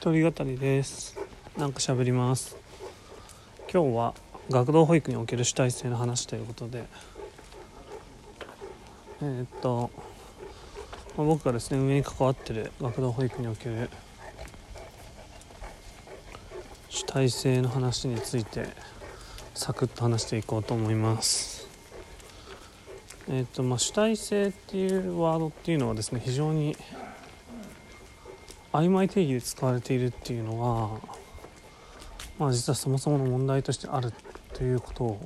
[0.00, 1.14] 一人語りです。
[1.58, 2.56] なんか喋ります。
[3.70, 4.14] 今日は
[4.48, 6.86] 学童保育における主体性の話ということで。
[9.20, 9.90] えー、っと、
[11.18, 13.90] まあ、僕がですね運営に関わってる学童保育における
[16.88, 18.68] 主体性の話について
[19.54, 21.68] サクッと話していこうと思います。
[23.28, 26.74] えー、っとまあ主体性っていうワードっていうのはですね非常に
[28.72, 31.00] 曖昧定義で使われているっていうのは
[32.38, 34.12] まあ実はそもそもの問題としてある
[34.54, 35.18] ということ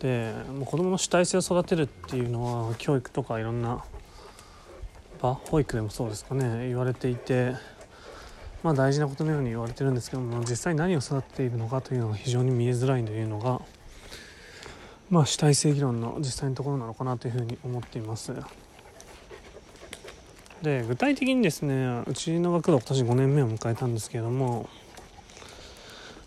[0.00, 3.84] でもう子どもの主体性を育てるっていうのは教育とかいろんな
[5.20, 7.54] 場保育でもそうですかね言われていて
[8.62, 13.60] まあ大事なことのように言われてるんですけども実際何を育てているのかというのが非常に見えづらいというのが
[15.10, 18.32] まあ主体性議論の実際のところなのかなというふうに思っています。
[20.62, 24.68] で具体的にですねうちの学童今年5年目を迎えたんですけれども、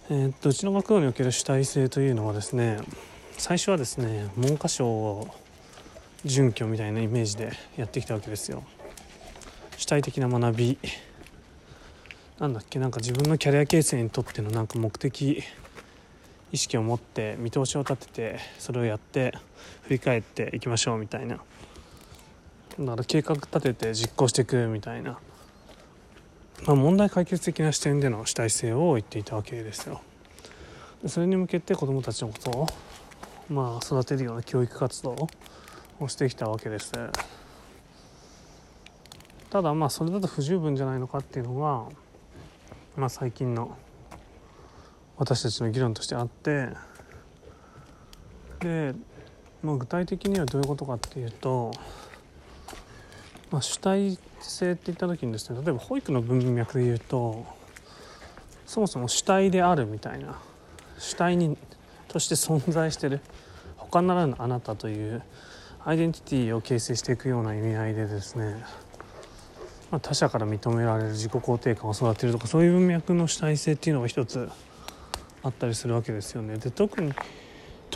[0.10, 2.80] えー、っとうちの学童における主体性というのはですね
[3.38, 5.30] 最初はですね文科省を
[6.26, 8.64] 準拠みたいなイメージでやってきたわけですよ。
[9.78, 10.78] 主体的な学び。
[12.40, 15.42] なんだっけなんか自分のキャリア形成にとってのなんか目的
[16.52, 19.34] 意識を持って見通しを立ててそれをやって
[19.84, 21.40] 振り返っていきましょうみたいな。
[22.80, 25.18] だから計画立てて実行していくみたいな、
[26.66, 30.02] まあ、問題解決的な視点での主体性を言っていたわけですよ。
[31.08, 32.68] それに向けて子どもたちのことを、
[33.50, 35.30] まあ、育てるような教育活動
[36.00, 36.92] をしてきたわけです。
[39.50, 41.86] ただまあそれだと不十分じゃないのかっていうのが、
[42.98, 43.78] まあ、最近の
[45.18, 46.70] 私たちの議論としてあって
[48.60, 48.94] で、
[49.64, 51.72] まあ、具体的にはどういうことかっていうと
[53.52, 57.46] まあ、主体性って言った時にですね例えば保育の文脈で言うと
[58.66, 60.40] そもそも主体であるみたいな
[60.98, 61.58] 主体に
[62.08, 63.22] として存在してる
[63.78, 65.24] 他ならぬあなたという
[65.84, 68.64] アイデンティティを形成していくような意味合いでですね、
[69.92, 74.50] まあ、他者から認められる自己肯定感を育てるとかそういう文脈の主体性っていうのが一つ
[75.44, 76.58] あったりするわけですよね。
[76.58, 77.14] で特に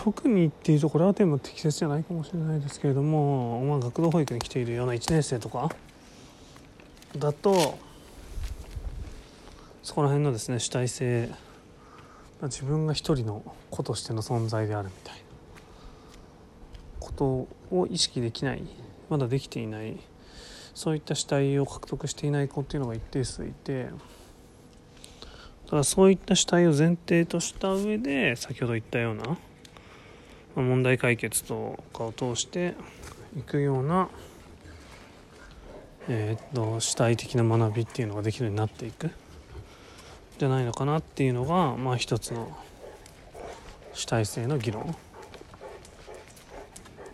[0.01, 5.69] 特にっていうところはでも適切じゃないかもしれないですけれども、まあ、学童保育に来ているような1年生とか
[7.17, 7.77] だと
[9.83, 11.29] そこら辺のですね主体性
[12.43, 15.21] 自分が一人の子としての存在であるみたいな
[17.01, 17.25] こと
[17.75, 18.63] を意識できない
[19.09, 19.99] まだできていない
[20.73, 23.89] そういった主体を獲得していない子っていうのが一定数いて
[25.69, 29.37] ただそういった主体を前提とした上で先ほど言ったような
[30.61, 32.75] 問題解決とかを通して
[33.37, 34.09] いくような、
[36.07, 39.11] えー、っと主体的な学びっていうのができるようになっていく。
[40.37, 42.57] じゃないのかなっていうのがまあ一つの
[43.93, 44.95] 主体性の議論。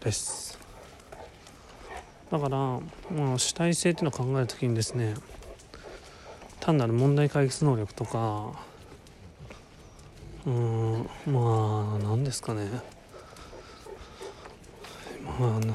[0.06, 0.60] です。
[2.32, 5.16] だから、まあ、主体性っていうのを考える時にですね
[6.60, 8.52] 単なる問題解決能力とか
[10.46, 12.70] うんまあ何ですかね。
[15.38, 15.74] あの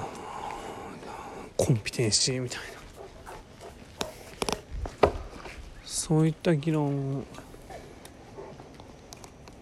[1.56, 2.64] コンピテンシーみたいな。
[5.84, 7.24] そういった議論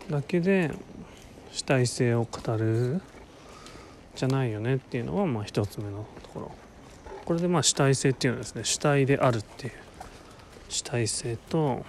[0.09, 0.71] だけで
[1.53, 3.03] 主体性を語る
[4.15, 6.53] じゃないよねっていうのはまあ一つ目のところ。
[7.25, 9.73] これでまあ主体性っていうのはですね主体であるっていう
[10.69, 11.85] 主体性と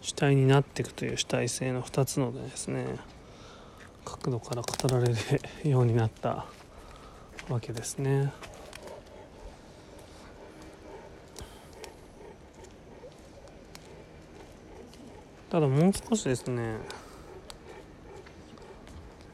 [0.00, 2.86] 主体になっていくという主体性の2つのですね
[4.04, 5.14] 角度から語られ
[5.64, 6.46] るようになった
[7.48, 8.32] わけですね。
[15.54, 16.78] ただもう少しですね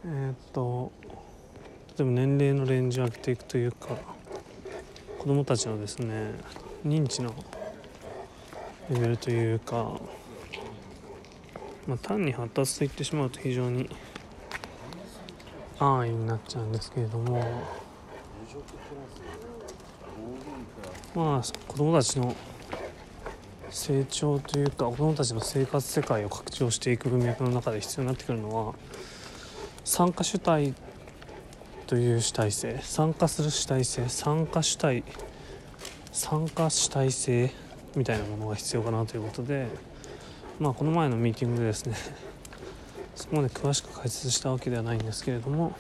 [0.05, 0.93] えー、っと
[1.97, 3.97] 例えば年齢のレンジを上げていくというか
[5.19, 6.35] 子どもたちのですね
[6.87, 7.35] 認知の
[8.91, 9.99] レベルというか、
[11.87, 13.89] まあ、単に発達と言ってしまうと非常に
[15.81, 17.43] 安易になっちゃうんですけれども。
[21.15, 22.37] まあ子どもたちの
[23.71, 28.75] 成長というか子どもたちの生活世界を拡張していく文脈の中で必要になってくるのは
[29.85, 30.75] 参加主体
[31.87, 35.03] という主体性参加する主体性参加主体
[36.13, 37.51] 参加主体性
[37.97, 39.67] みたいなものが必要かなということで
[40.61, 41.97] まあこの前のミーティングでですね
[43.21, 45.77] そこまで詳しく解説したわけではないんですけれども、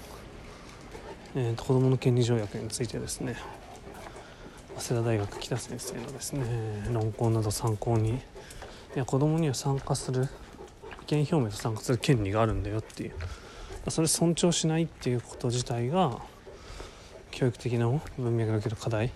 [1.35, 3.35] えーと、子どもの権利条約についてですね
[4.77, 6.43] 早稲田大学北先生のですね
[6.93, 8.19] 論考など参考にい
[8.95, 10.29] や子供には参加する
[11.05, 13.13] 意見表明と参加する権利があるんだよっていう
[13.89, 16.21] それ尊重しないっていうこと自体が
[17.31, 17.87] 教育的な
[18.19, 19.13] 文脈における課題。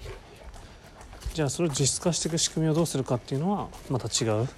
[1.34, 4.48] じゃあそれを実質化していく仕組みをどうするかっていうのはまた違う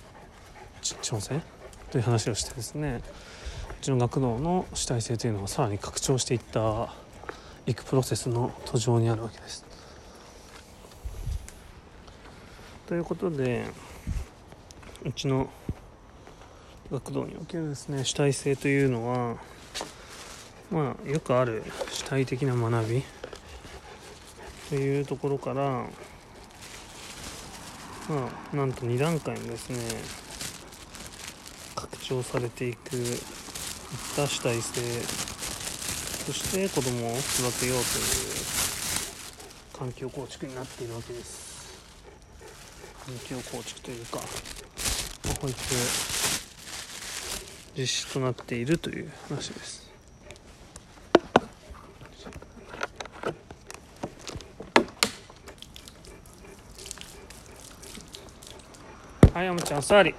[0.82, 1.42] 挑戦
[1.90, 3.00] という話をしてですね
[3.80, 6.92] うちの学童の主体性というのはさらに拡張していった
[7.66, 9.64] いくプロセスの途上にあるわけです。
[12.86, 13.64] ということで
[15.04, 15.50] うちの
[16.90, 19.36] 学童におけるですね主体性というのは
[20.70, 23.02] まあよくある主体的な学び
[24.68, 25.86] というところから
[28.08, 29.78] まあなんと2段階にですね
[31.74, 32.96] 拡張されていく
[33.92, 34.80] いった主体性
[36.26, 38.36] そして子供を育てようという
[39.78, 41.78] 環境構築になっているわけです
[43.04, 44.18] 環境構築というか
[45.40, 45.56] 保育
[47.76, 49.86] 実施となっているという話です
[59.36, 60.14] はい、おもちゃん、おさわり。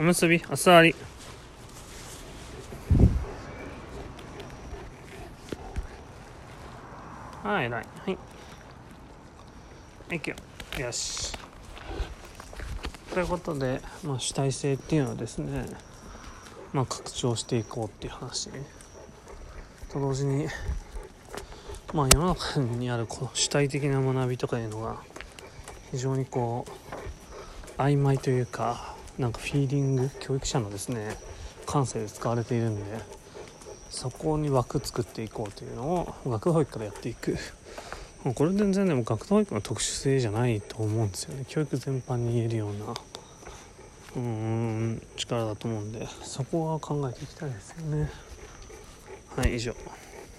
[0.00, 0.94] おむすび、おさり。
[7.42, 7.86] はい、偉い。
[8.06, 8.10] は
[10.14, 10.80] い。
[10.80, 10.92] よ。
[10.92, 11.32] し。
[13.12, 15.66] ということで、まあ、主体性っていうのはですね、
[16.72, 18.50] まあ、拡張していこうっていう話
[19.92, 20.46] と同時に
[21.92, 25.02] まあ世の中にあるこの主体的な学びとかいうのが
[25.90, 31.16] 非常にこう曖昧というかなんかフィーリング教育者のですね
[31.66, 32.82] 感性で使われているんで
[33.90, 37.36] そこに枠作っていこうというのを学保育からやっていく。
[38.34, 41.44] これ全然でも学童保育の特殊性じゃないと思うんですよね。
[41.48, 42.86] 教育全般に言えるような
[44.16, 48.10] うーん力だと思うんでそこは考えていきたいですよね。
[49.36, 49.74] はい以上。